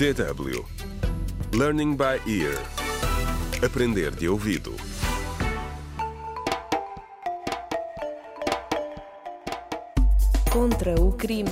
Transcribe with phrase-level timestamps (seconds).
[0.00, 0.64] DW
[1.52, 2.56] Learning by Ear
[3.62, 4.74] Aprender de ouvido
[10.50, 11.50] Contra o crime.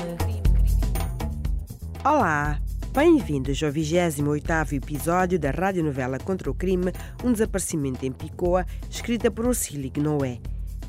[2.02, 2.58] Olá!
[2.94, 6.90] Bem-vindos ao 28º episódio da radionovela Contra o Crime,
[7.22, 10.40] um desaparecimento em Picoa, escrita por Ursílio Noé.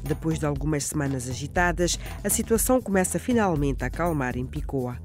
[0.02, 4.98] Depois de algumas semanas agitadas, a situação começa finalmente a acalmar em Picoa.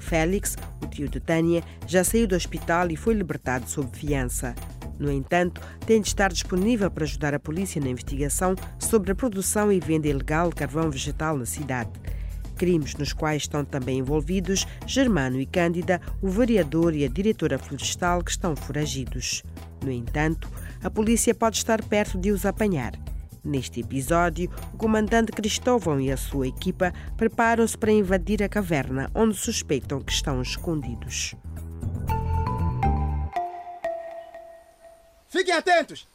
[0.00, 4.54] Félix, o tio de Tânia, já saiu do hospital e foi libertado sob fiança.
[4.98, 9.72] No entanto, tem de estar disponível para ajudar a polícia na investigação sobre a produção
[9.72, 11.90] e venda ilegal de carvão vegetal na cidade
[12.60, 18.22] crimes nos quais estão também envolvidos Germano e Cândida, o vereador e a diretora florestal
[18.22, 19.42] que estão foragidos.
[19.82, 20.46] No entanto,
[20.84, 22.92] a polícia pode estar perto de os apanhar.
[23.42, 29.34] Neste episódio, o comandante Cristóvão e a sua equipa preparam-se para invadir a caverna onde
[29.34, 31.34] suspeitam que estão escondidos.
[35.30, 36.06] Fiquem atentos!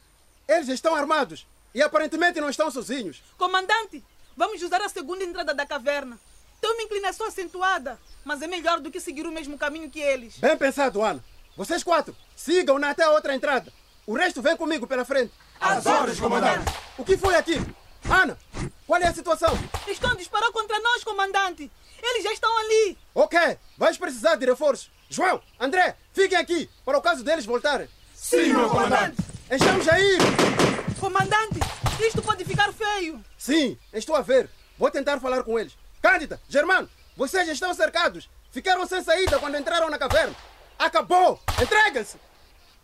[0.46, 3.20] Eles estão armados e aparentemente não estão sozinhos.
[3.36, 4.04] Comandante,
[4.36, 6.16] vamos usar a segunda entrada da caverna.
[6.60, 10.38] Tem uma inclinação acentuada, mas é melhor do que seguir o mesmo caminho que eles.
[10.38, 11.24] Bem pensado, Ana.
[11.56, 13.72] Vocês quatro, sigam-na até a outra entrada.
[14.06, 15.32] O resto vem comigo pela frente.
[15.60, 16.72] Às ordens, comandante.
[16.96, 17.60] O que foi aqui?
[18.08, 18.38] Ana,
[18.86, 19.58] qual é a situação?
[19.88, 21.70] Estão a disparar contra nós, comandante.
[22.00, 22.96] Eles já estão ali.
[23.12, 24.90] Ok, vais precisar de reforços.
[25.10, 27.88] João, André, fiquem aqui para o caso deles voltarem.
[28.14, 29.16] Sim, meu comandante.
[29.50, 30.18] Estamos aí.
[31.00, 31.58] Comandante,
[32.00, 33.24] isto pode ficar feio.
[33.36, 34.48] Sim, estou a ver.
[34.78, 35.76] Vou tentar falar com eles.
[36.00, 38.28] Cândida, Germano, vocês estão cercados.
[38.52, 40.34] Ficaram sem saída quando entraram na caverna.
[40.78, 41.40] Acabou!
[41.60, 42.18] Entreguem-se!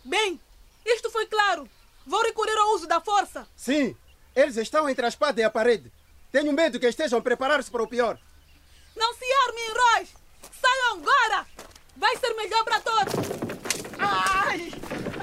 [0.05, 0.41] Bem,
[0.85, 1.69] isto foi claro.
[2.07, 3.47] Vou recorrer ao uso da força.
[3.57, 3.97] Sim,
[4.35, 5.93] eles estão entre a espada e a parede.
[6.31, 8.19] Tenho medo que estejam a preparar-se para o pior.
[8.97, 10.09] Não se armem, heróis!
[10.61, 11.47] Saiam agora!
[11.97, 13.15] Vai ser melhor para todos!
[13.99, 14.73] Ai!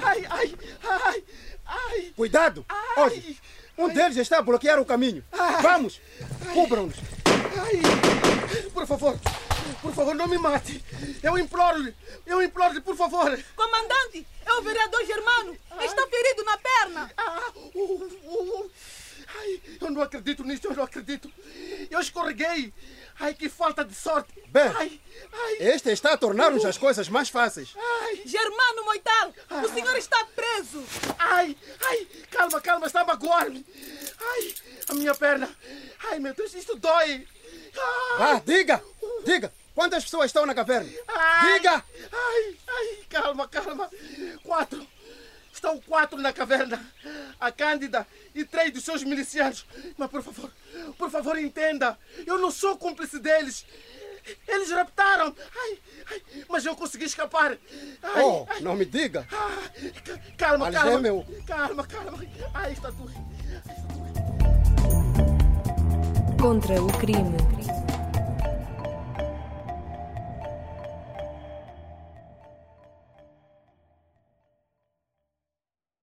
[0.02, 1.24] Ai, ai, ai,
[1.66, 2.12] ai!
[2.16, 2.64] Cuidado!
[2.96, 3.38] Hoje,
[3.76, 5.24] um deles está a bloquear o caminho.
[5.62, 6.00] Vamos!
[6.52, 6.96] Cubram-nos!
[7.26, 8.70] Ai!
[8.72, 9.18] Por favor,
[9.82, 10.82] por favor, não me mate.
[11.22, 11.94] Eu imploro-lhe,
[12.26, 13.38] eu imploro-lhe, por favor.
[13.56, 15.56] Comandante, é o vereador Germano.
[15.80, 17.10] Está ferido na perna.
[17.16, 17.80] Ah, uh,
[18.24, 18.70] uh,
[19.38, 21.30] ai, eu não acredito nisso, eu não acredito.
[21.90, 22.72] Eu escorreguei.
[23.18, 24.32] Ai, que falta de sorte.
[24.46, 25.00] Bem, ai,
[25.30, 25.56] ai.
[25.60, 27.74] este está a tornar-nos as coisas mais fáceis.
[27.76, 30.82] Ai, Germano Moital, o senhor está preso.
[31.18, 31.54] ai,
[31.84, 33.64] ai, calma, calma, está a magoar-me.
[34.18, 34.54] Ai,
[34.88, 35.54] a minha perna.
[36.04, 37.26] Ai, meu Deus, isto dói.
[38.18, 38.82] Ai, Ah, diga!
[39.24, 39.52] Diga!
[39.74, 40.90] Quantas pessoas estão na caverna?
[41.08, 41.84] ai, Diga!
[42.12, 43.90] Ai, ai, calma, calma.
[44.42, 44.86] Quatro.
[45.52, 46.84] Estão quatro na caverna.
[47.38, 49.66] A Cândida e três dos seus milicianos.
[49.96, 50.50] Mas por favor,
[50.96, 51.98] por favor, entenda.
[52.26, 53.64] Eu não sou cúmplice deles.
[54.46, 55.34] Eles raptaram.
[55.56, 55.78] Ai,
[56.10, 57.56] ai, mas eu consegui escapar.
[58.02, 59.26] Ai, Oh, ai, não me diga!
[60.04, 60.92] ca- calma, Mas calma.
[60.92, 61.26] é meu.
[61.46, 62.18] Calma, calma.
[62.54, 63.30] Ai, está doendo.
[66.40, 67.36] Contra o crime.